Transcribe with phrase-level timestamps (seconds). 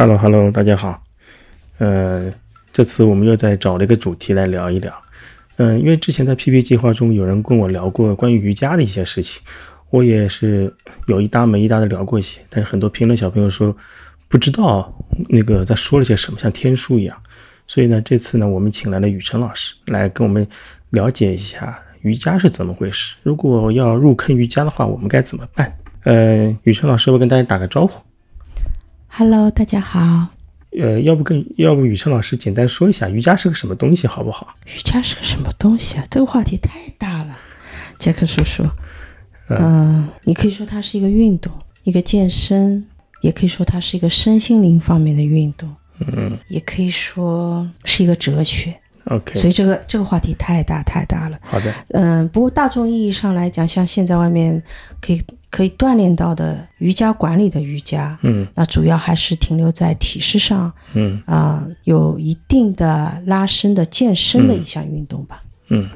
[0.00, 1.04] Hello Hello，大家好。
[1.76, 2.32] 呃，
[2.72, 4.90] 这次我们又在找了一个主题来聊一聊。
[5.58, 9.42] 嗯、因为之前在 PP 计划中有人跟我聊过关于瑜伽的一些事情，
[9.90, 10.74] 我也是
[11.06, 13.76] 有一搭没一搭的聊过一些，但是很多评论小朋友说
[14.26, 14.90] 不知道
[15.28, 17.14] 那个在说了些什么，像天书一样。
[17.66, 20.48] 所以呢，这次呢，我们请来了雨辰老师来跟我们
[20.88, 23.16] 了解一下瑜伽是怎么回事。
[23.22, 25.70] 如果要入坑瑜伽的话，我们该怎么办？
[26.04, 28.00] 呃，雨辰老师我跟大家打个招呼？
[29.12, 30.28] Hello，大家好。
[30.80, 34.54] 呃，要不跟要不雨辰老师简单说一下瑜伽是个什么东西，好不好？
[34.66, 36.04] 瑜伽是个什么东西啊？
[36.08, 37.36] 这个话题太大了，
[37.98, 38.64] 杰克叔叔。
[39.48, 42.86] 嗯、你可以说它是一个运动，一个健身，
[43.20, 45.68] 也可以说它是一个身心灵方面的运动，
[46.06, 48.78] 嗯也可以说是一个哲学。
[49.06, 51.38] ，OK，所以这个这个话题太大太大了。
[51.42, 54.62] 好的，嗯，不过大众意义上来讲，像现在外面
[55.00, 65.42] 可以可以锻炼到的瑜伽馆里的瑜伽，嗯那主要还是停留在体式上，嗯啊、有一定的拉伸的健身的一项运动吧。
[65.68, 65.88] 嗯。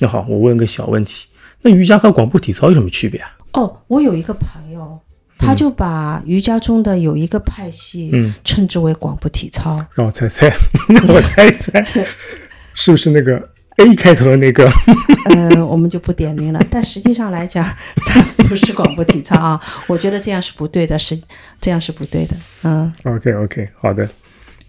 [0.00, 1.26] 那好，我问个小问题，
[1.62, 3.30] 那瑜伽和广播体操有什么区别啊？
[3.54, 4.67] 哦，我有一个朋友，
[5.38, 9.82] 他就把瑜伽中的有一个派系嗯，称之为广播体操。
[9.94, 10.52] 让我猜猜，
[10.88, 11.82] 让我猜猜，
[12.74, 14.68] 是不是那个 A 开头的那个？
[15.30, 16.60] 嗯、 我们就不点名了。
[16.70, 17.64] 但实际上来讲，
[18.06, 19.60] 它不是广播体操啊。
[19.86, 21.18] 我觉得这样是不对的，是
[21.60, 22.36] 这样是不对的。
[22.64, 24.08] 嗯 OK OK，好的。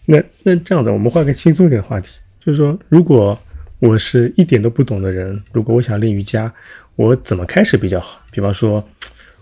[0.06, 3.38] 那那这样的，我们换个轻松一点的话题，就是说，如果
[3.80, 6.52] 我是一点都不懂的人，如果我想练瑜伽，
[6.96, 8.20] 我怎么开始比较好？
[8.32, 8.84] 比方说，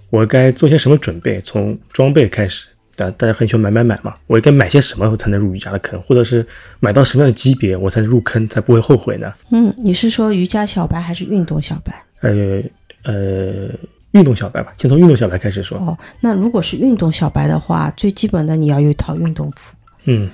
[0.09, 1.39] 我该做些什么准备？
[1.41, 6.01] 从装备开始，大大家很喜欢买买买嘛，我应该买些什么才能入瑜伽的坑？
[6.03, 6.45] 或者是
[6.79, 9.33] 买到什么样的级别我才能入坑，才不会后悔呢？
[9.51, 12.03] 嗯，你是说瑜伽小白还是运动小白？
[12.21, 12.61] 呃
[13.03, 13.69] 呃，
[14.11, 15.77] 运动小白吧，先从运动小白开始说。
[15.77, 19.75] 哦，那如果是运动小白的话，最基本的你要有一套运动服。
[20.05, 20.29] 嗯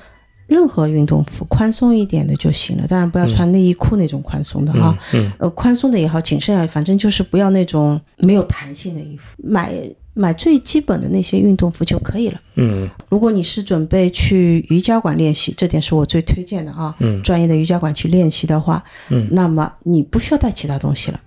[0.54, 4.96] 任何运动服宽松一点的就行了，当然不要穿内衣裤那种宽松的哈。
[5.14, 9.74] 嗯呃，宽松的也好，紧身也好，反正就是不要那种没有弹性的衣服，买
[10.14, 12.40] 买最基本的那些运动服就可以了。
[12.58, 16.96] 嗯如果你是准备去瑜伽馆练习，这点是我最推荐的啊。
[17.00, 21.20] 嗯专业的瑜伽馆去练习的话，嗯那么你不需要带其他东西了，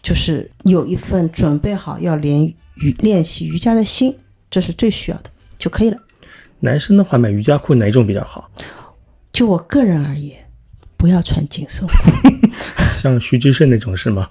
[0.00, 2.40] 就是有一份准备好要练
[2.76, 4.14] 瑜练习瑜伽的心，
[4.48, 5.24] 这是最需要的
[5.58, 5.98] 就可以了。
[6.60, 8.50] 男生的话买瑜伽裤哪一种比较好？
[9.32, 10.36] 就我个人而言，
[10.96, 11.94] 不要穿紧身裤。
[12.92, 14.28] 像徐志胜那种是吗？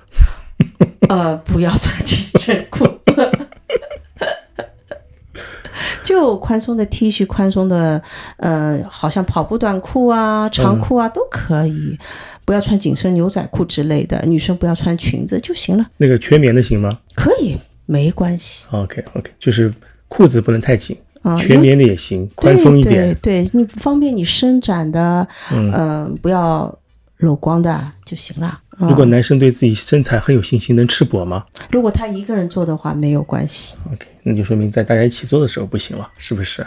[1.10, 2.86] 呃，不要穿紧身裤，
[6.04, 8.02] 就宽松的 T 恤、宽松的，
[8.38, 11.98] 呃，好像跑步短裤啊、长裤啊、都可以，
[12.46, 14.22] 不要穿紧身牛仔裤之类的。
[14.26, 19.74] 女生不要穿裙子就行了，那个全棉的行吗可以，没关系？OK OK，就是
[20.10, 20.98] 裤子不能太紧，
[21.32, 21.38] 啊。
[21.38, 23.16] 全棉的也行，宽松一点。
[23.22, 26.74] 对你方便你伸展的，嗯、不要
[27.18, 28.62] 裸光的就行了。
[28.80, 33.76] 嗯如果男生对自己身材很有信心，能吃播吗如果他一个人做的话，没有关系。
[33.92, 36.64] ？OK，那就说明在大家一起做的时候不行了，是不是？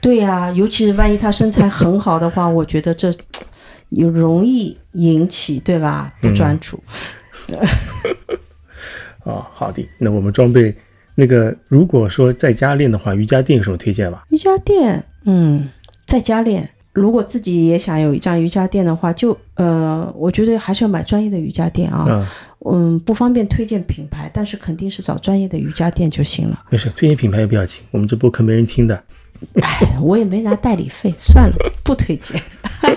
[0.00, 3.12] 对呀、尤其是万一他身材很好的话，我觉得这
[3.88, 6.80] 有容易引起对吧不专注。
[9.24, 9.84] 哦，好的。
[9.98, 10.72] 那我们装备
[11.14, 14.22] 那个，如果说在家练的话，瑜伽垫有什么推荐吗？
[14.30, 15.68] 瑜伽垫，嗯，
[16.06, 16.68] 在家练。
[16.92, 22.06] 如果自己也想有一张瑜伽垫的话，就呃，我觉得还是要买专业的瑜伽垫啊。
[22.08, 22.26] 嗯，
[22.72, 26.62] 嗯，不方便推荐品牌，但是肯定是找专业的瑜伽垫就行了。
[26.70, 29.02] 没事，推荐品牌也不要紧，我们这播客没人听的。
[29.62, 32.40] 哎，我也没拿代理费，算了， 不推荐。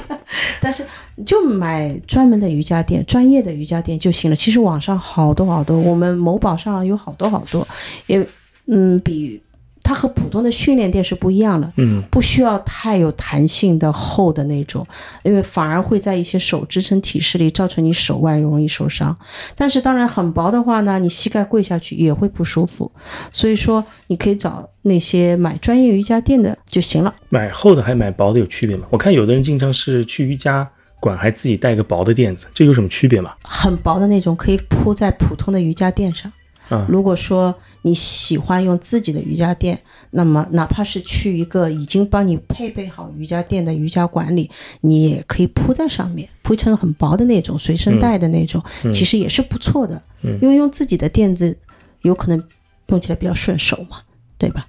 [0.61, 0.85] 但是
[1.25, 4.35] 就买专门的瑜伽垫，专业的瑜伽垫就行了。
[4.35, 7.65] 其实网上好多好多，我们某宝上有好多好多，
[8.07, 8.25] 也
[8.65, 9.41] 嗯，比
[9.87, 11.71] 它和普通的训练垫是不一样的。
[11.77, 14.85] 嗯不需要太有弹性的厚的那种，
[15.23, 19.17] 因为反而会在一些手支撑体式里造成你手腕容易受伤。
[19.55, 22.91] 但是当然很薄的话呢，你膝盖跪下去也会不舒服。
[23.31, 27.15] 所以说你可以找那些买专业瑜伽垫的就行了。
[27.29, 28.85] 买厚的还买薄的有区别吗？
[28.89, 30.69] 我看有的人经常是去瑜伽
[30.99, 33.31] 馆还自己带个薄的垫子，这有什么区别吗？
[33.43, 36.31] 很薄的那种可以铺在普通的瑜伽垫上。
[36.69, 39.79] 啊如果说你喜欢用自己的瑜伽垫，
[40.11, 44.49] 那么哪怕是去一个已经帮你配备好瑜伽垫的瑜伽馆里，
[44.81, 48.61] 你也可以铺在上面，铺成很薄的那种随身带的那种，
[48.91, 50.01] 其实也是不错的。
[50.41, 51.57] 因为用自己的垫子，
[52.01, 52.43] 有可能
[52.87, 53.99] 用起来比较顺手嘛，
[54.37, 54.67] 对吧？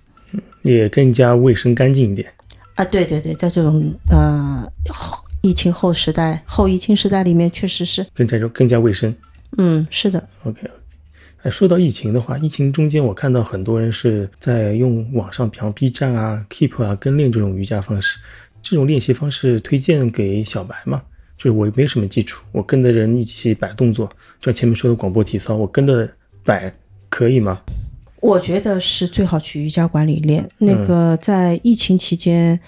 [0.63, 2.31] 也更加卫生干净一点。
[2.75, 9.13] 啊，对对对，在这种呃后疫情后时代、后疫情时代里面，确实是，更加更加卫生。
[9.57, 10.69] 嗯，是的，OK
[11.51, 18.19] 说到疫情的话，疫情中间我看到很多人是在用网上，比方 B 站啊、Keep 啊跟练这种瑜伽方式，
[18.63, 21.03] 这种练习方式推荐给小白吗？
[21.37, 24.07] 就是我没什么基础，我跟着人一起摆动作，
[24.41, 26.09] 就像前面说的广播体操，我跟着
[26.45, 26.75] 摆
[27.09, 27.61] 可以吗？
[28.21, 30.51] 我觉得是最好去瑜伽馆里练。
[30.59, 32.59] 那个在疫情期间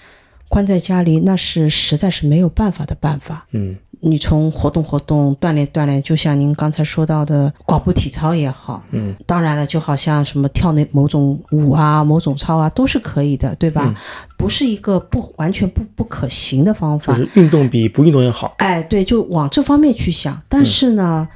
[0.51, 3.45] 关在家里，那是实在是没有办法的办法。
[3.53, 13.93] 嗯你从活动活动、锻炼锻炼，就像您刚才说到的广播体操也好，嗯当然了，就好像什么跳那某种舞啊、某种操啊，都是可以的，对吧？
[14.37, 17.13] 不是一个不完全不不可行的方法。
[17.13, 18.55] 就是运动比不运动要好。
[18.57, 20.41] 哎，对，就往这方面去想。
[20.49, 21.27] 但是呢，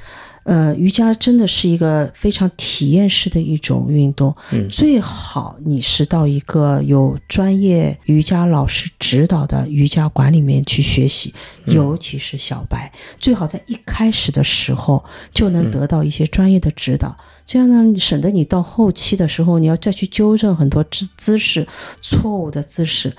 [0.45, 4.69] 呃，瑜伽真的是一个非常体验式的一种运动，嗯。
[4.69, 11.33] 最好你是到一个有专业瑜伽老师指导的瑜伽馆里面去学习，
[11.65, 15.03] 尤其是小白，最好在一开始的时候
[15.33, 17.17] 就能得到一些专业的指导。
[17.43, 21.67] 这样呢，省得你到后期的时候，你要再去纠正很多姿姿势
[22.01, 23.15] 错误的姿势，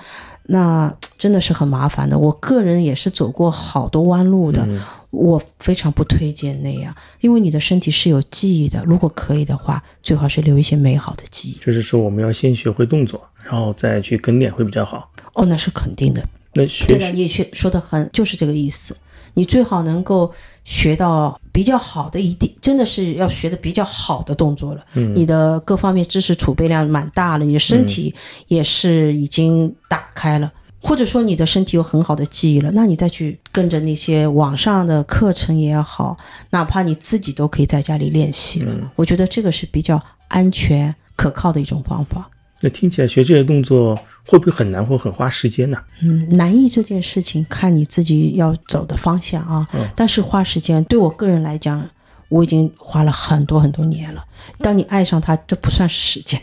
[0.47, 2.17] 那 真的是很麻烦的。
[2.17, 4.67] 我个人也是走过好多弯路的，
[5.09, 8.83] 我非常不推荐那样，因为你的身体是有记忆的。
[8.85, 11.57] 如果可以的话，最好是留一些美好的记忆。
[11.59, 15.09] 就是说我们要先学会动作，然后再去跟练会比较好。
[15.33, 16.23] 哦，那是肯定的。
[16.53, 18.95] 那学对的，你学说的很，就是这个意思。
[19.33, 20.31] 你最好能够
[20.67, 24.85] 学到比较好的一点，真的是要学的比较好的动作了。
[24.95, 28.13] 嗯，你的各方面知识储备量蛮大了，你的身体
[28.49, 36.17] 也是已经打开了，或者说你的身体有很好的记忆了，那你再去跟着那些网上的课程也好，
[36.49, 38.91] 哪怕你自己都可以在家里练习了。
[38.97, 42.29] 我觉得这个是比较安全可靠的一种方法。
[42.61, 43.95] 那听起来学这些动作
[44.25, 45.77] 会不会很难或很花时间呢？
[46.01, 49.67] 嗯，难易这件事情看你自己要走的方向啊。
[49.95, 51.87] 但是花时间，对我个人来讲，
[52.29, 54.25] 我已经花了很多很多年了。
[54.59, 56.41] 当你爱上它，这不算是时间。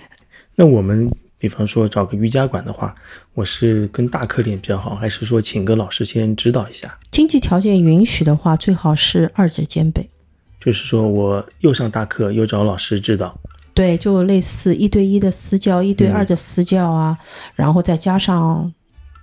[0.54, 2.94] 那我们比方说找个瑜伽馆的话，
[3.34, 6.96] 我是跟大课练比较好，还是说请个老师先指导一下？
[7.10, 10.08] 经济条件允许的话，最好是二者兼备。
[10.60, 13.36] 就是说我又上大课，又找老师指导。
[13.74, 17.18] 对，就类似一对一的私教、一对二的私教啊，
[17.54, 18.72] 然后再加上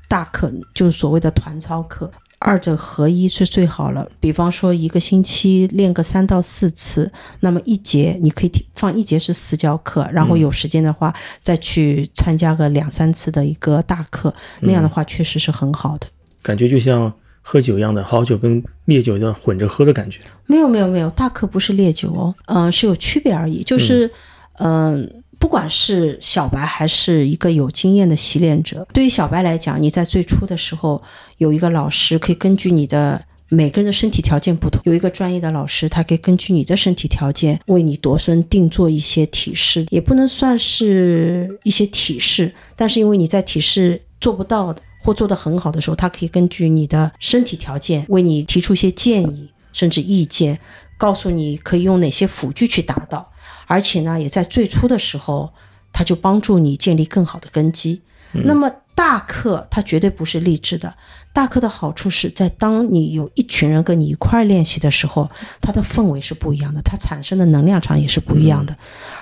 [0.07, 4.06] 大课，就是所谓的团操课，二者合一是最好了。
[4.19, 7.09] 比方说一个星期练个三到四次，
[7.39, 16.07] 那么一节你可以放一节是私教课，然后有时间的话再去参加个两三次的一个大课，那样的话确实是很好的。
[16.44, 20.19] 感觉就像喝酒一样的，好酒跟烈酒要混着喝的感觉。
[20.45, 23.63] 没有没有没有，大课不是烈酒哦，嗯、是有区别而已。
[23.63, 24.12] 就是，
[24.59, 31.01] 嗯、不管是小白还是一个有经验的习练者，对于小白来讲，你在最初的时候
[31.38, 33.24] 有一个老师，可以根据你的。
[33.53, 50.57] 每个人的身体条件不同，有一个专业的老师，他可以根据你的身体条件为你度身定做一些体式，也不能算是一些体式，但是因为你在体式做不到的或做得很好的时候，他可以根据你的身体条件为你提出一些建议，甚至意见，
[50.98, 53.30] 告诉你可以用哪些辅具去达到，
[53.71, 55.53] 而且呢，也在最初的时候，
[55.94, 58.01] 它就帮助你建立更好的根基。
[58.44, 60.94] 那么大课它绝对不是励志的，
[61.31, 65.29] 大课的好处是在当你有一群人跟你一块儿练习的时候，
[65.62, 68.75] 它的氛围是不一样的，它产生的能量场也是不一样的，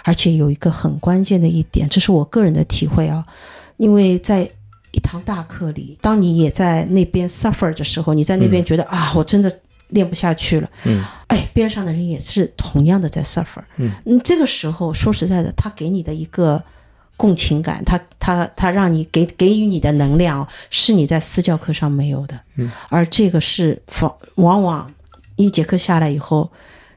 [0.04, 3.24] 而且有一个很关键的一点，这是我个人的体会啊，
[3.78, 4.50] 因为在
[4.92, 9.60] 一堂大课里，当你也在那边 suffer 的时候，你在那边觉得、啊，我真的
[9.90, 13.92] 练不下去了，嗯，哎，边上的人也是同样的在 suffer，嗯。
[14.24, 16.62] 这个时候说实在的，他给你的一个
[17.18, 24.94] 共情感，他他他让你给给予你的能量，是你在私教课上没有的，嗯，而这个是往往往
[25.36, 26.52] 一节课下来以后，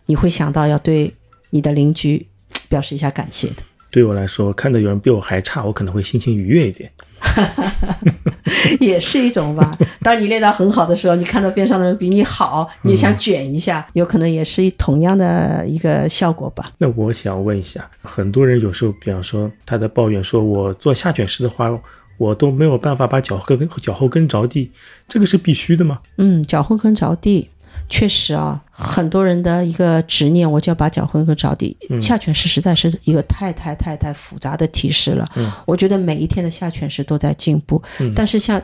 [0.06, 1.14] 你会想到要对
[1.50, 2.26] 你的邻居
[2.68, 3.56] 表示一下感谢的。
[3.90, 6.90] 对我来说，看到有人比我还差，我可能会心情愉悦一点。
[8.80, 9.76] 也是一种吧。
[10.00, 16.72] 当你练到很好的时候，你看到边上的人比你好，你也想卷一下，有可能也是同样的一个效果吧。
[16.78, 21.70] 那我想问一下，很多人有时候，比方说他在抱怨说，我做下卷式的话，
[22.18, 24.70] 我都没有办法把脚后跟脚后跟着地，
[25.08, 26.00] 这个是必须的吗？
[26.18, 27.48] 嗯，脚后跟着地，
[27.92, 31.76] 确实啊，很多人的一个执念，我就要把脚后跟着地。
[32.00, 35.30] 下犬式实在是一个太太太太复杂的体式了。
[35.36, 38.60] 嗯，我觉得每一天的下犬式都在进步，嗯但是像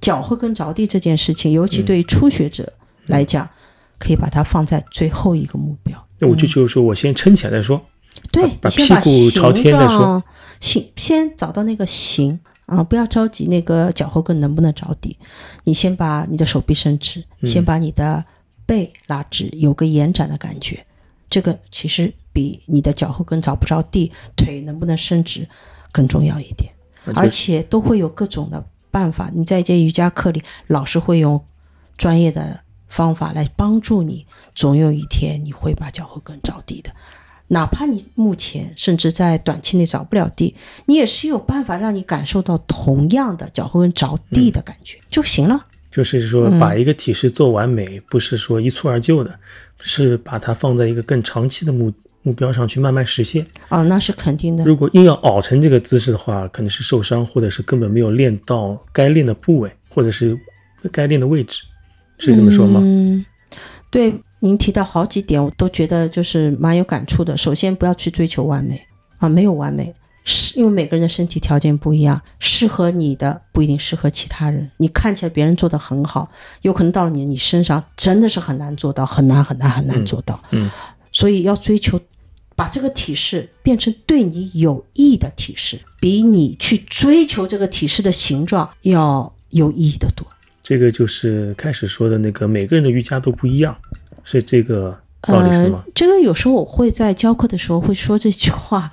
[0.00, 2.66] 脚后跟着地这件事情，尤其对于初学者
[3.08, 3.46] 来讲，
[3.98, 6.02] 可以把它放在最后一个目标。
[6.18, 7.78] 那我就就是说我先撑起来再说。
[8.32, 10.24] 对，把屁股朝天再说
[10.60, 15.18] 形先找到那个形啊，不要着急那个脚后跟能不能着地，
[15.64, 18.24] 你先把你的手臂伸直，嗯先把你的
[18.64, 20.86] 背拉直，有个延展的感觉，
[21.28, 25.48] 这个其实比你的脚后跟着不着地、腿能不能伸直
[25.90, 26.72] 更重要一点，
[27.16, 29.28] 而且都会有各种的办法。
[29.34, 31.44] 你在一节瑜伽课里，老师会用
[31.96, 34.24] 专业的方法来帮助你，
[34.54, 36.92] 总有一天你会把脚后跟着地的。
[37.52, 40.54] 哪怕你目前甚至在短期内着不了地，
[40.86, 45.66] 你也是有办法让你感受到同样的脚后跟着地的感觉就行了。
[45.90, 49.36] 就是说，把一个体式做完美，不是说一蹴而就的，
[49.80, 51.92] 是把它放在一个更长期的目
[52.22, 53.44] 目标上去慢慢实现。
[53.70, 54.64] 哦，那是肯定的。
[54.64, 60.38] 如果硬要熬成这个姿势的话，可能是受伤，或者是根本没有练到该练的部位，或者是
[60.92, 61.60] 该练的位置，
[62.18, 62.80] 是这么说吗？
[62.84, 63.24] 嗯，
[63.90, 64.14] 对。
[64.42, 67.36] 您提到好几点，我都觉得就是蛮有感触的。
[67.36, 68.80] 首先，不要去追求完美
[69.18, 69.94] 啊，没有完美，
[70.24, 74.70] 是因为每个人的身体条件不一样，适合你的不一定适合其他人。
[74.78, 76.26] 你看起来别人做的很好，
[76.62, 80.42] 有可能到了你你身上真的是很难做到，很难很难很难做到。
[80.52, 80.70] 嗯，
[81.12, 82.00] 所以要追求
[82.56, 90.26] 把这个体式变成对你有益的体式，比你去追求这个体式的形状要有意义的多。
[90.70, 93.76] 这个就是开始说的那个，每个人的瑜伽都不一样。
[94.22, 95.82] 是这个道理是吗？
[95.92, 98.88] 这个有时候我会在教课的时候会说这句话，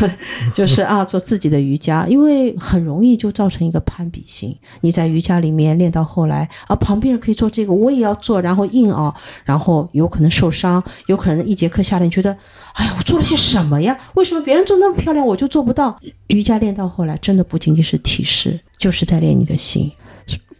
[0.52, 4.54] 就是啊，做自己的瑜伽，因为很容易就造成一个攀比心。
[4.82, 9.14] 你在瑜伽里面练到后来，啊，旁边人可以做这个，我也要做，然后硬熬，
[9.46, 12.36] 然后有可能受伤，有可能一节课下来，你觉得，
[12.74, 13.98] 哎呀，我做了些什么呀？
[14.16, 15.98] 为什么别人做那么漂亮，我就做不到？
[16.26, 19.90] 瑜伽练到后来，真的不仅仅是体式，就是在练你的心。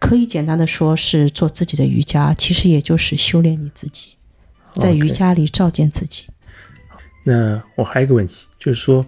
[0.02, 4.08] 可以简单的说是做自己的瑜伽，其实也就是修炼你自己。
[4.74, 6.24] 在瑜伽里照见自己。
[7.22, 9.06] 那我还有一个问题，就是说，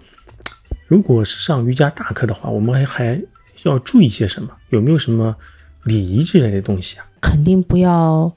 [0.86, 3.20] 如果是上瑜伽大课的话，我们还还
[3.64, 4.48] 要注意些什么？
[4.68, 5.34] 有没有什么
[5.82, 7.04] 礼仪之类的东西啊？
[7.20, 8.32] 肯定不要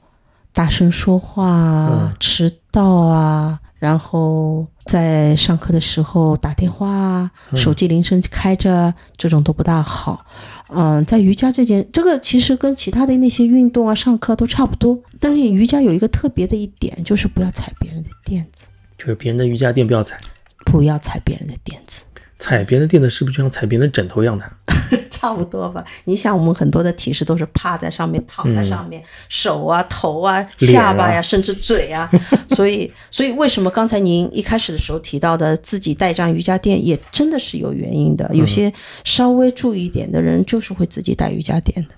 [0.51, 10.25] 大声说话、迟到啊，然后在上课的时候打电话、手机铃声开着，这种都不大好。
[10.69, 14.99] 嗯，在瑜伽这件，这个其实跟其他的那些运动啊、上课都差不多。
[15.19, 20.19] 但是瑜伽有一个特别的一点，就是不要踩别人的垫子，就是别人的瑜伽垫不要踩，
[20.65, 22.03] 不要踩别人的垫子。
[22.39, 24.45] 踩别人的垫子是不是就像踩别人的枕头一样的？
[25.09, 25.83] 差不多吧。
[26.05, 32.09] 你想，我们很多的体式都是趴在上面、躺在上面，手啊、头啊、下巴呀，甚至嘴啊。
[32.55, 38.29] 所以，所以为什么刚才您一开始的时候提到的自己带张瑜伽垫，也真的是有原因的。
[38.33, 38.71] 有些
[39.03, 41.95] 稍微注意一点的人，就是会自己带瑜伽垫的。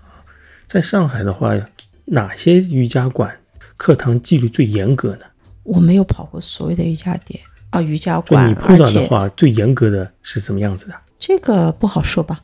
[0.65, 1.53] 在上海的话，
[2.05, 3.39] 哪些瑜伽馆
[3.75, 5.25] 课堂纪律最严格呢？
[5.63, 7.39] 我没有跑过所谓的瑜伽店。
[7.71, 10.95] 啊，瑜伽馆，你碰到的话，最严格的是什么样子的？
[11.19, 12.41] 这个不好说吧，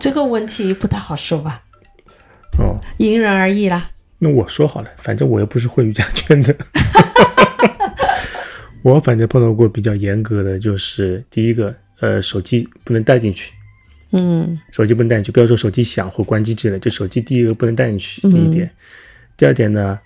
[0.00, 1.62] 这个问题不太好说吧。
[2.58, 3.90] 哦，因人而异啦。
[4.18, 6.56] 那我说好了，反正我又不是混瑜伽圈的。
[8.82, 13.52] 我反正碰到过比较严格的，就是第一个，呃，手机不能带进去。
[14.12, 18.20] 嗯，手机不能带进去，不要说手机响或关机之类，就手机第一个不能带进去。
[18.22, 18.70] 第一点，
[19.36, 19.98] 第二点呢？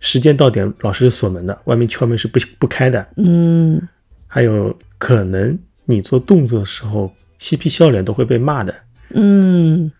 [0.00, 3.06] 时间到点，老师是锁门的，外面敲门是不不开的。
[3.16, 3.80] 嗯，
[4.26, 8.74] 还有可能你做动作的时候嬉皮笑脸都会被骂的。
[9.10, 9.90] 嗯，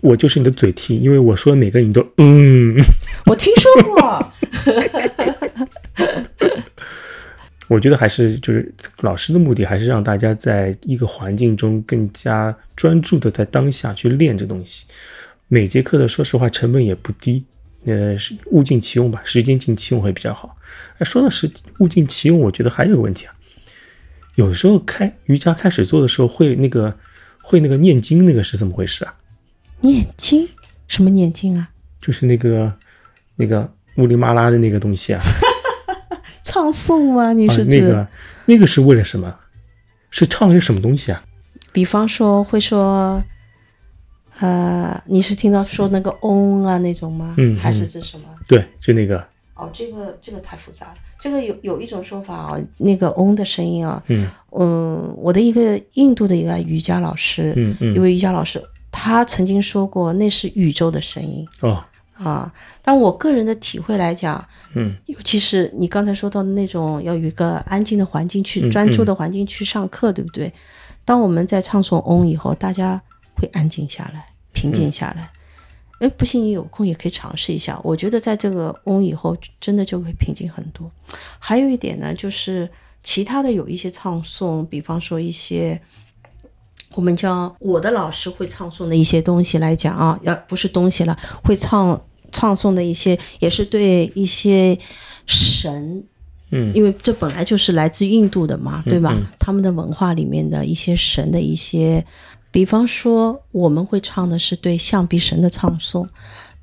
[0.00, 2.74] 我就是你的嘴替，因为我说每个你都嗯。
[3.26, 4.32] 我听说过。
[7.68, 14.86] 我觉得还是就是老师的目的还是让大家在一个环境中更加专注的在当下去练这东西。
[15.48, 17.44] 每节课的说实话成本也不低。
[17.86, 20.56] 呃，是物尽其用吧，时间尽其用会比较好。
[20.98, 23.34] 哎，说到是物尽其用，我觉得还有个问题啊，
[24.34, 26.92] 有时候开瑜伽开始做的时候会那个
[27.40, 29.14] 会那个念经，那个是怎么回事啊？
[29.82, 30.48] 念经？
[30.88, 31.70] 什么念经啊？
[32.00, 32.72] 就是那个
[33.36, 35.22] 那个乌里麻拉的那个东西啊。
[36.42, 37.32] 唱诵吗？
[37.32, 38.06] 你是那个
[38.46, 39.32] 那个是为了什么？
[40.10, 41.22] 是唱些什么东西啊？
[41.70, 43.22] 比方说会说。
[44.40, 47.34] 呃，你是听到说那个嗡啊那种吗？
[47.38, 48.24] 嗯，还是这什么？
[48.46, 49.18] 对，就那个。
[49.54, 50.94] 哦，这个这个太复杂了。
[51.18, 61.48] 这个有有一种说法啊，那个嗡的声音啊，嗯嗯，我的一个印度的一个瑜伽老师，嗯嗯，一位瑜伽老师，他曾经说过那是宇宙的声音。
[61.62, 61.82] 哦
[62.22, 62.52] 啊，
[62.82, 70.52] 但我个人的体会来讲，嗯，尤其是你刚才说到的那种要有一个安静的环境去专注的环境去上课，对不对？
[71.06, 73.00] 当我们在唱诵嗡以后，大家。
[73.36, 75.30] 会安静下来，平静下来。
[75.98, 77.80] 哎，不信你有空也可以尝试一下。
[77.82, 80.90] 我觉得在这个嗡以后，真的就会平静很多。
[81.38, 82.68] 还有一点呢，就是
[83.02, 85.80] 其他的有一些唱诵，比方说一些
[86.94, 91.98] 我们叫我的老师会唱诵的一些东西来讲啊，要不是东西了，会唱
[92.30, 94.78] 唱诵的一些，也是对一些
[95.24, 96.04] 神
[96.50, 99.14] 嗯因为这本来就是来自印度的嘛，对吧？
[99.16, 102.04] 嗯他们的文化里面的一些神的一些，
[102.56, 106.08] 比方说我们会唱的是对象鼻神的唱诵，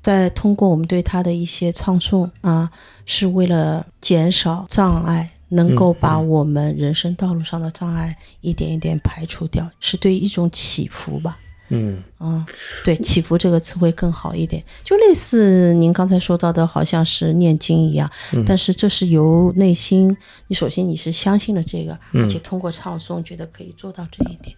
[0.02, 2.68] 再通过我们对他的一些唱诵啊，
[3.06, 5.30] 是为了减少障碍。
[5.50, 11.38] 能够把我们人生道路上的障碍一点一点排除掉，是对一种祈福吧。
[11.68, 12.44] 嗯嗯，
[12.84, 18.10] 对，祈福这个词会更好一点，就类似您刚才说到的，好像是念经一样，
[18.44, 20.16] 但是这是由内心，
[20.48, 24.56] 你首先你是相信了这个，而且通过唱诵觉得可以做到这一点。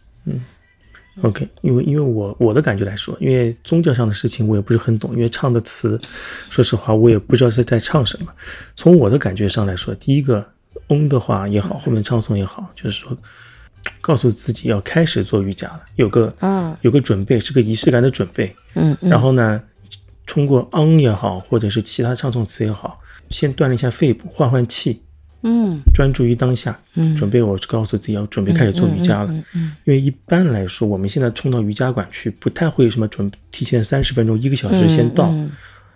[1.23, 5.99] OK，因为因为我我的感觉来说，因为宗教上的事情我也不是很懂，因为唱的词，
[6.50, 8.32] 说实话我也不知道是在唱什么。
[8.75, 10.46] 从我的感觉上来说，第一个
[10.88, 13.16] 嗡的话也好，后面唱诵也好，就是说
[14.02, 18.54] 告诉自己要开始做瑜伽了，有个啊有个准备，是个仪式感的准备。
[18.75, 19.62] 嗯嗯然后呢，
[20.26, 25.00] 通过昂也好，或者是其他唱诵词也好，先锻炼一下肺部，换换气，
[25.43, 26.78] 嗯专注于当下。
[26.95, 29.33] 嗯准备我告诉自己要准备开始做瑜伽了。
[29.33, 35.50] 嗯嗯因为一般来说，我们现在冲到瑜伽馆去，不太会什么准提前三十分钟、一个小时先到，嗯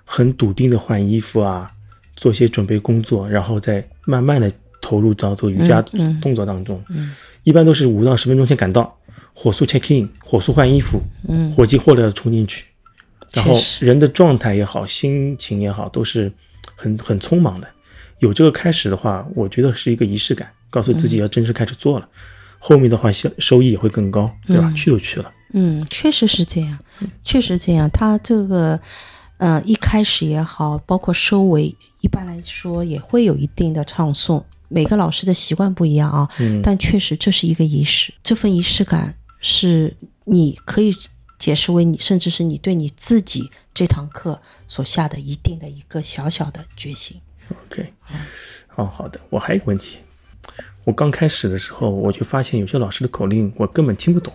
[0.04, 1.70] 很笃定的换衣服啊，
[2.16, 5.80] 做些准备工作，然后再慢慢的投入到做瑜伽
[6.20, 6.82] 动作当中。
[6.90, 8.94] 嗯一般都是五到十分钟先赶到，
[9.32, 12.66] 火速 check in，火速换衣服，嗯火急火燎的冲进去，
[13.32, 16.30] 然后人的状态也好，心情也好，都是
[16.76, 17.66] 很很匆忙的。
[18.20, 22.08] 有这个开始的话，我觉得是一个仪式感，告诉自己要正式开始做了。
[22.58, 24.72] 后面的话，收收益也会更高，对吧？
[24.76, 26.78] 去都去了，嗯，确实是这样，
[27.24, 27.88] 确实这样。
[27.90, 28.78] 他这个，
[29.38, 34.44] 呃，一开始也好，包括收尾，一般来说也会有一定的唱诵。
[34.68, 39.96] 每个老师的习惯不一样啊，嗯但确实这是一个仪式，这份仪式感是
[40.26, 40.94] 你可以
[41.38, 47.18] 解释为你，甚至是你对你自己这堂课所下的一定的一个小小的决心。
[47.66, 47.92] OK，
[48.76, 49.20] 哦，好的。
[49.28, 49.98] 我还有个问题，
[50.84, 54.32] 我刚开始的时候，我就发现有些老师的口令我根本听不懂，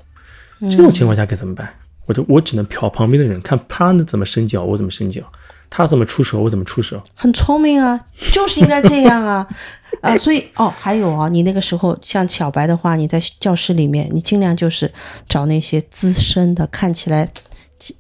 [0.70, 1.74] 这种情况下该怎么办？
[2.06, 5.24] 我就我只能瞟旁边的人，看他呢怎么伸脚，我怎么伸脚；
[5.72, 7.02] 他怎么出手，我怎么出手。
[7.16, 8.00] 很聪明啊，
[8.32, 9.48] 就是应该这样啊，
[10.02, 14.94] 啊，所以哦，还有啊，你那个时候像小白的话，你在教室里面，你尽量就是
[15.28, 17.28] 找那些资深的、看起来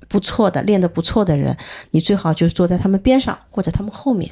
[0.08, 1.58] 不错的、练得不错的人，
[1.90, 4.30] 你最好就是坐在他们边上或者他们后面。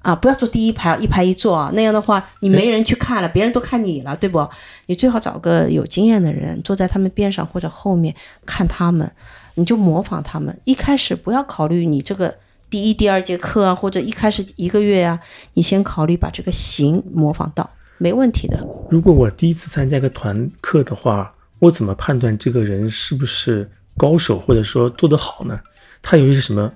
[0.00, 4.48] 啊，不要坐第一排，一排一坐啊，那样的话你没人去看了，别人都看你了，对不？
[4.86, 8.14] 你最好找个有经验的人坐在他们边上或者后面
[8.46, 9.10] 看他们，
[9.54, 10.56] 你就模仿他们。
[10.64, 12.34] 一开始不要考虑你这个
[12.70, 15.18] 第一、第二节课啊，或者一开始一个月啊，
[15.54, 18.64] 你先考虑把这个形模仿到，没问题的。
[18.88, 25.58] 如果我第一次参加一个团课的话，我怎么判断这个人是不是高手，或者说做得好呢？
[26.00, 26.72] 他有一些什么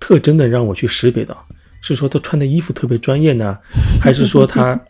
[0.00, 1.46] 特征的让我去识别到？
[1.86, 3.58] 是说他穿的衣服特别专业呢，
[4.00, 4.80] 还是说他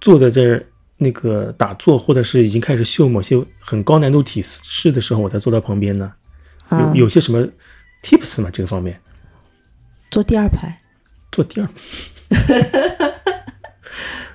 [0.00, 0.64] 坐在这儿
[0.96, 6.12] 那个打坐，或者是已经开始秀某些很高难度体式的时候，我才坐到旁边呢？
[6.70, 7.46] 有啊，有些什么
[8.02, 8.48] tips 吗？
[8.50, 8.98] 这个方面？
[10.10, 10.80] 坐第二排，
[11.30, 11.74] 坐第二排。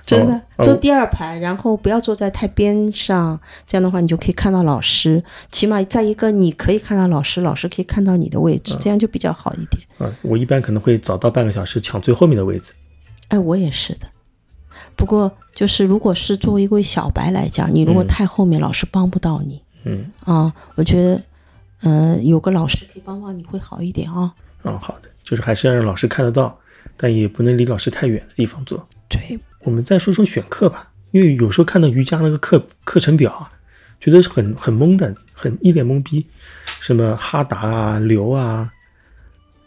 [0.06, 9.82] 真的、哦坐第二排，然后不要坐在太边上，这样的话你就可以看到老师，起码在一个你可以看到老师，老师可以看到你的位置，这样就比较好一点。
[9.98, 12.72] 嗯，我一般可能会早到半个小时抢最后面的位置。
[13.28, 14.06] 哎，我也是的。
[14.96, 21.20] 不过就是如果是作为一位小白来讲，你如果太后面，老师帮不到你嗯，啊、我觉得，
[21.82, 26.56] 嗯、有个老师可以帮帮你会好一点啊、嗯，好的，就是还是要让老师看得到，
[26.96, 28.86] 但也不能离老师太远的地方坐。
[29.08, 33.50] 对，我们再说说选课吧，因为有时候看到瑜伽那个课课程表啊，
[33.98, 36.24] 觉得是很很懵的，很一脸懵逼，
[36.80, 38.70] 什么哈达啊、流啊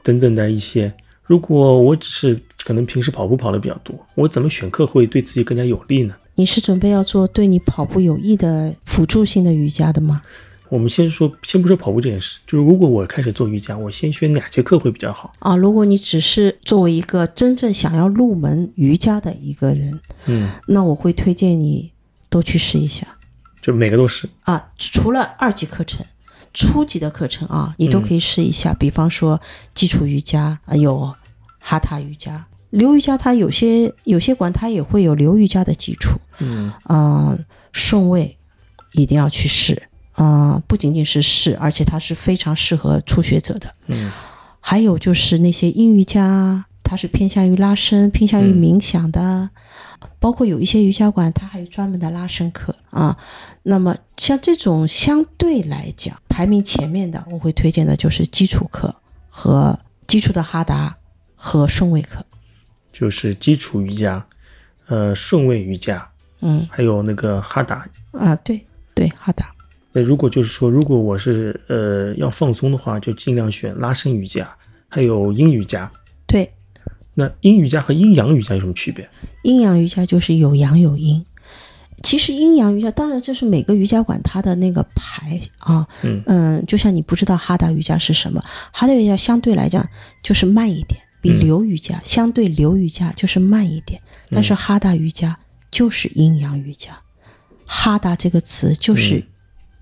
[0.03, 0.93] 等等的一些。
[1.23, 6.15] 如果我只是可能平时跑步跑的比较多，我怎么选课会对自己更加有利呢？
[6.35, 10.21] 你是准备要做对你跑步有益的辅助性的瑜伽的吗？
[10.69, 15.33] 我们先说，先不说跑步这件事，就是如果我开始做瑜伽，我先选哪节课会比较好？
[15.39, 21.91] 啊，如果你只是作为一个真正想要入门瑜伽的一个人，嗯，那我会推荐你
[22.29, 23.07] 都去试一下
[23.61, 24.29] 就每个都试。
[24.41, 24.71] 啊。
[24.77, 26.05] 除了二级课程，
[26.53, 28.73] 初级的课程啊，你都可以试一下。
[28.73, 29.39] 比方说
[29.73, 31.13] 基础瑜伽啊，有
[31.59, 36.19] 哈塔瑜伽、流瑜伽，它有些有些馆它也会有流瑜伽的基础。
[36.39, 37.37] 嗯啊，
[37.71, 38.37] 顺位
[38.93, 39.83] 一定要去试
[40.17, 43.73] 啊、不仅仅是试，而且它是非常适合初学者的。
[43.87, 44.11] 嗯
[44.59, 49.49] 还有就是那些阴瑜伽，它是偏向于拉伸、偏向于冥想的，
[50.19, 53.17] 包括有一些瑜伽馆，它还有专门的拉伸课啊。
[53.63, 58.93] 那么像这种相对来讲排名前面的，我会推荐的就是基础课
[59.29, 60.97] 和基础的哈达
[61.35, 62.25] 和顺位课。
[62.91, 64.25] 就是基础瑜伽，
[64.87, 66.05] 呃顺位瑜伽，
[66.41, 67.87] 嗯还有那个哈达。
[68.11, 69.53] 啊，对对，哈达，
[69.97, 74.47] 那如果就是说，如果我是呃要放松的话，就尽量选拉伸瑜伽，
[74.87, 75.91] 还有阴瑜伽。
[76.27, 76.53] 对，
[77.15, 79.09] 那阴瑜伽和阴阳瑜伽有什么区别？
[79.41, 81.25] 阴阳瑜伽就是有阳有阴。
[82.03, 88.39] 其实阴阳瑜伽，当然就是每个瑜伽馆它的那个牌啊，嗯就像你不知道哈达瑜伽是什么，
[88.71, 89.83] 哈达瑜伽相对来讲
[90.21, 95.35] 就是慢一点，比嗯流瑜伽、相对流瑜伽就是慢一点，但是哈达瑜伽
[95.71, 96.95] 就是阴阳瑜伽。
[97.65, 99.25] 哈达这个词就是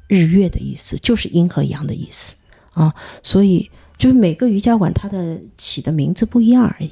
[0.07, 2.35] 日月的意思，就是阴和阳的意思
[2.73, 6.91] 啊，所以就是每个瑜伽馆它的起的名字不一样而已。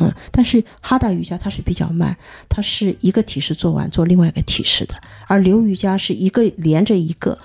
[0.00, 2.16] 嗯，但是哈达瑜伽它是比较慢，
[2.48, 4.94] 它是一个体式做完做另外一个体式的，
[5.26, 7.36] 而流瑜伽是一个连着一个，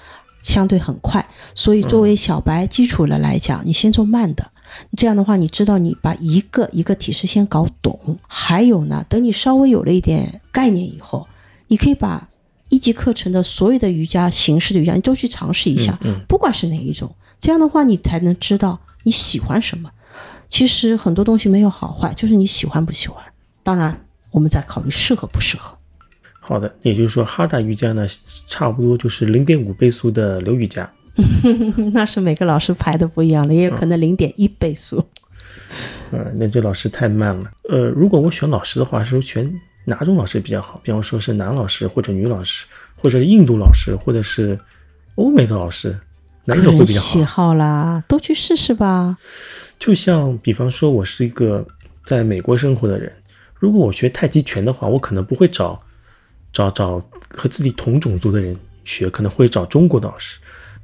[0.43, 1.27] 相对很快。
[1.55, 4.51] 所以作为小白基础的来讲，你先做慢的，
[4.95, 11.27] 这样的话你知道你把一个一个体式先搞懂，还有呢，等你稍微有了一点概念以后，
[11.69, 12.29] 你可以把
[12.73, 19.91] 一级课程的所有的瑜伽形式的瑜伽你都去尝试一下，嗯不管是哪一种，这样的话你才能知道你喜欢什么。
[20.49, 23.23] 其实很多东西没有好坏，就是你喜欢不喜欢。
[23.61, 25.77] 当然，我们在考虑适合不适合。
[26.39, 28.07] 好的，也就是说哈达瑜伽呢，
[28.47, 30.89] 差不多就是零点五倍速的流瑜伽。
[31.93, 35.05] 那是每个老师排的不一样的，也有可能零点一倍速。
[36.11, 37.51] 呃，那这老师太慢了。
[37.69, 39.53] 呃，如果我选老师的话，是选
[39.85, 40.79] 哪种老师比较好？
[40.83, 42.65] 比方说是男老师或者女老师，
[42.95, 44.57] 或者是印度老师，或者是
[45.15, 45.97] 欧美的老师，
[46.45, 47.47] 哪种会比较好喜好？
[47.47, 49.17] 好啦，都去试试吧。
[49.77, 51.65] 就像比方说，我是一个
[52.03, 53.11] 在美国生活的人，
[53.55, 55.79] 如果我学太极拳的话，我可能不会找
[56.53, 60.39] 找找和自己同种族的人学，可能会找中国的老师。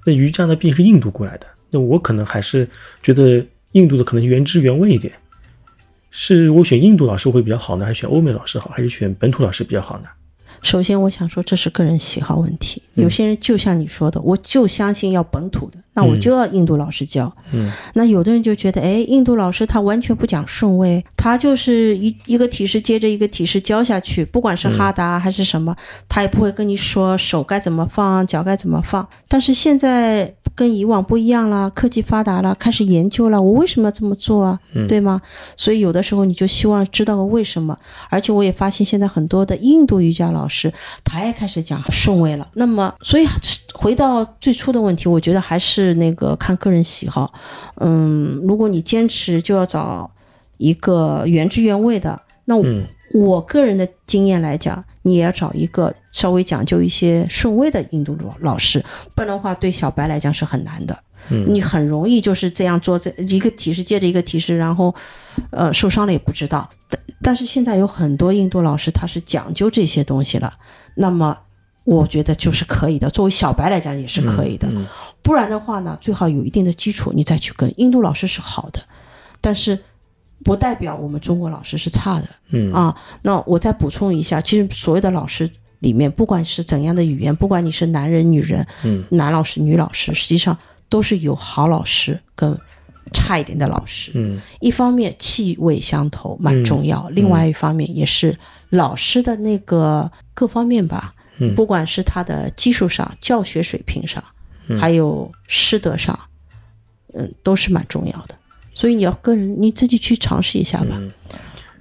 [0.06, 2.68] 那瑜伽呢，毕竟是印度过来的，那我可能还是
[3.02, 5.14] 觉得印度的可能原汁原味一点。
[6.12, 10.06] 是我选印度老师会比较好呢，还是选欧美老师好，还是选本土老师比较好呢？
[10.62, 12.84] 首先，我想说这是个人喜好问题。
[12.96, 17.34] 有些人就像你说的，我就相信要本土的，那我就要印度老师教。
[17.54, 25.74] 嗯，那有的人就觉得，哎，印度老师他完全不讲顺位，他就是一一个体式接着一个体式教下去，不管是哈达还是什么，
[26.10, 29.08] 他也不会跟你说手该怎么放，脚该怎么放。
[29.30, 34.60] 但是现在跟以往不一样了，科技发达了，开始研究了，我为什么要这么做啊？
[34.90, 35.22] 对吗？
[35.56, 37.78] 所以有的时候你就希望知道个为什么。
[38.10, 40.74] 而且我也发现现在很多的印度瑜伽老师，
[41.06, 42.46] 他也开始讲顺位了。
[42.56, 43.26] 那么，所以
[43.74, 47.32] 回到最初的问题，我觉得还是那个看个人喜好。
[47.76, 50.12] 嗯，如果你坚持就要找
[50.58, 58.84] 一个原汁原味的，那我,、嗯我个人的经验来讲，你也要找一个稍微讲究一些顺位的印度老老师，
[59.16, 60.98] 不然的话对小白来讲是很难的。
[61.32, 64.96] 嗯你很容易就是这样做，这一个提示接着一个提示，然后，
[65.52, 66.68] 呃，受伤了也不知道。
[66.90, 70.52] 但但是现在有很多印度老师他是讲究这些东西了，
[70.96, 71.38] 那么
[71.84, 73.08] 我觉得就是可以的。
[73.12, 74.88] 作为小白来讲也是可以的，嗯
[75.22, 78.82] 不然的话呢，最好有一定的基础，你再去跟印度老师是好的，
[79.40, 79.78] 但是
[80.44, 82.28] 不代表我们中国老师是差的。
[82.52, 85.48] 嗯啊，那我再补充一下，其实所有的老师
[85.80, 92.58] 里面，不管是怎样的语言，不管你是男人、女人，嗯，男老师、女老师，实际上都是有好老师跟
[93.14, 94.12] 差一点的老师。
[94.16, 94.42] 嗯。
[94.60, 98.38] 一方面气味相投蛮重要，另外一方面也是
[98.70, 101.56] 老师的那个各方面吧，嗯。
[101.56, 104.24] 不管是他的技术上、教学水平上，
[104.78, 106.18] 还有师德上，
[107.14, 108.36] 嗯，都是蛮重要的。
[108.76, 111.02] 所以你要个人你自己去尝试一下吧。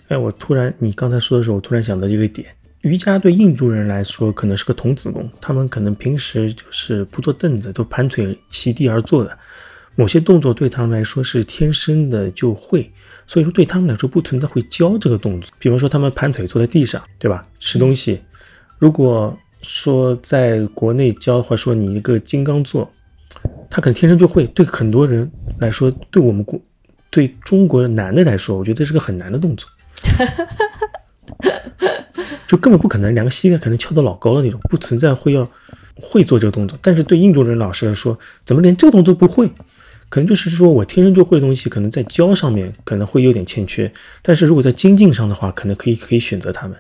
[0.08, 2.48] 哎，我突然你刚才说的时候，我突然想到一个点，
[2.82, 9.36] 瑜伽对印度人来说可能是个童子功，他们可能平时就是不坐凳子，都盘腿席地而坐的，
[9.96, 12.90] 某些动作对他们来说是天生的就会，
[13.26, 15.50] 所以说对他们来说不存在会教这个动作。
[15.58, 17.44] 比方说他们盘腿坐在地上，对吧？
[17.58, 18.20] 吃东西，
[18.78, 22.88] 如果说在国内教的话，说你一个金刚坐，
[23.68, 24.46] 他可能天生就会。
[24.46, 26.60] 对很多人来说，对我们国
[27.10, 29.68] 对中国男的来说，我觉得这是个很难的动作。
[32.46, 35.48] 就根本不可能，两个膝盖可能翘得老高的那种，不存在会要
[35.94, 36.79] 会做这个动作。
[36.83, 39.51] 但是对印度人老师来说，怎么连这个动作都不会？
[40.09, 46.77] 可能就是说我天生就会的东西，可能在教上面可能会有点欠缺，但是如果在精进上的话，可能可以可以选择他们。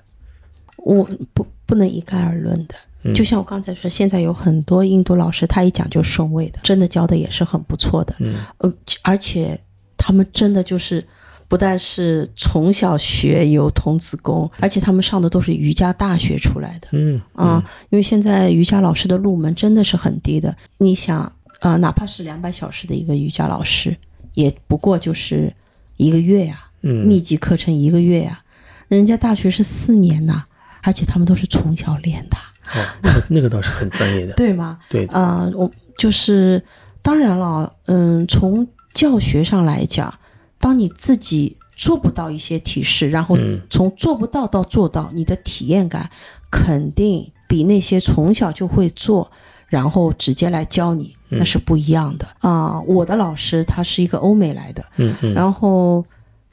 [0.78, 2.74] 我不不能一概而论的。
[3.14, 8.14] 就像我刚才说，现在有很多印度老师，他一讲就顺位的，真的教的也是很不错的。
[8.18, 9.58] 嗯，呃，而且
[9.96, 11.02] 他们真的就是
[11.48, 16.88] 不但是从小学有童子功，而且他们上的都是瑜伽大学出来的。
[16.92, 20.54] 嗯啊，因为现在瑜伽老师的入门真的是很低的。
[20.76, 23.96] 你想，呃，哪怕是两百小时的一个瑜伽老师，
[24.34, 25.52] 也不过就是
[25.96, 28.40] 一个月呀、嗯密集课程一个月呀、
[28.88, 30.44] 人家大学是四年呐，
[30.82, 32.36] 而且他们都是从小练的，
[32.78, 34.78] 哦，那个那个倒是很专业的， 对吗？
[34.90, 36.62] 对，啊、我就是
[37.00, 40.12] 当然了，嗯，从教学上来讲，
[40.58, 43.60] 当你自己做不到一些提示，然后嗯。
[43.70, 46.10] 从做不到到做到，你的体验感
[46.50, 49.30] 肯定比那些从小就会做，
[49.68, 52.26] 然后直接来教你，那是不一样的。
[52.40, 55.32] 啊、我的老师他是一个欧美来的，嗯嗯。
[55.34, 56.04] 然后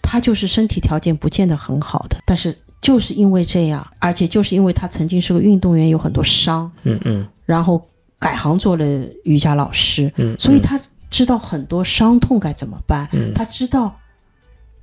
[0.02, 7.28] 他就是身体条件不见得很好的，但是就是因为这样，而且就是因为他曾经是个运动员，有很多伤，嗯嗯。
[7.46, 7.82] 然后
[8.20, 8.86] 改行做了
[9.24, 10.80] 瑜伽老师，嗯，所以他
[11.16, 13.32] 知道很多伤痛该怎么办，嗯。
[13.34, 13.98] 他知道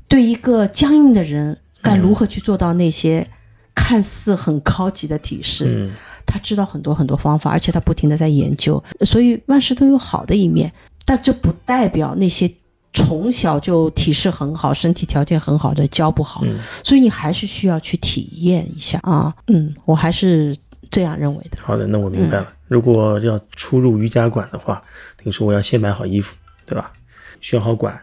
[0.09, 3.29] 对一个僵硬的人该如何去做到那些
[3.75, 5.93] 看似很高级的体式，嗯。
[6.25, 10.73] 他知道很多很多方法，而且他不停的在研究，所以万事都有好的一面，
[11.05, 12.51] 但这不代表那些
[12.95, 16.59] 从小就体式很好、身体条件很好的教不好，嗯。
[16.83, 18.99] 所以你还是需要去体验一下。
[19.03, 19.35] 啊。
[19.49, 20.57] 嗯，我还是
[20.93, 21.59] 这样认为的。
[21.63, 22.53] 好的，那我明白了。
[22.69, 24.81] 如果要出入瑜伽馆的话，
[25.17, 26.93] 等于说我要先买好衣服，对吧？
[27.41, 28.01] 选好馆，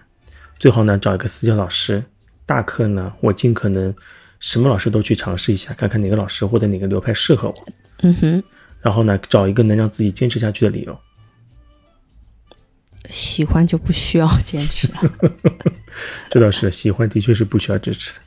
[0.58, 2.04] 最好呢找一个私教老师。
[2.46, 3.94] 大课呢，我尽可能
[4.40, 7.68] 什么老师都去尝试一下，看看哪个老师或者哪个流派适合我。
[8.02, 8.44] 嗯哼，
[8.82, 11.00] 然后呢，找一个能让自己坚持下去的理由。
[13.08, 15.02] 喜欢就不需要坚持了。
[16.30, 18.22] 这倒是，喜欢的确是不需要支持的。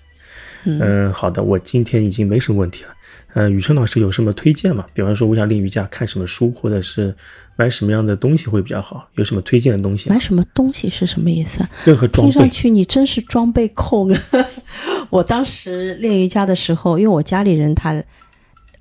[0.65, 2.95] 嗯、好的，我今天已经没什么问题了。
[3.35, 4.85] 呃，雨辰老师有什么推荐吗？
[4.93, 7.15] 比方说，我想练瑜伽，看什么书，或者是
[7.57, 9.09] 买什么样的东西会比较好？
[9.15, 10.15] 有什么推荐的东西吗？
[10.15, 11.71] 买什么东西是什么意思啊？
[11.85, 14.15] 任何装听上，去你真是装备控。
[15.09, 18.03] 我当时练瑜伽的时候，因为我家里人他，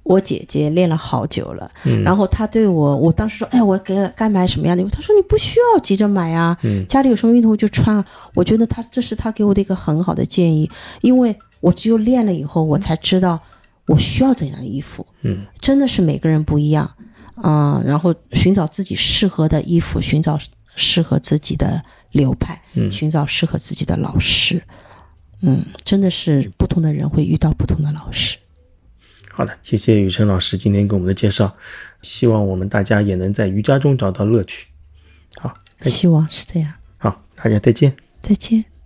[0.04, 4.92] 我姐姐练了好久了，嗯然后她对我，我当时说，哎，我给该买什么样的衣服？
[4.92, 8.04] 她说你不需要急着买啊，嗯家里有什么运动服就穿啊。
[8.34, 10.70] 我觉得她这是她给我的一个很好的建议，
[11.02, 13.40] 因为我只有练了以后，我才知道
[13.86, 15.06] 我需要怎样的衣服。
[15.22, 16.90] 嗯真的是每个人不一样，
[17.44, 20.40] 嗯，然后寻找自己适合的衣服，寻找
[20.76, 24.64] 适合自己的流派，嗯寻找适合自己的老师，
[25.42, 28.38] 嗯，真的是不同的人会遇到不同的老师。
[29.32, 31.56] 好的，谢谢雨辰老师今天给我们的介绍，
[32.02, 34.68] 希望我们大家也能在瑜伽中找到乐趣。
[35.38, 36.74] 好，希望是这样。
[36.98, 37.96] 好，大家再见。
[38.22, 38.81] 再见。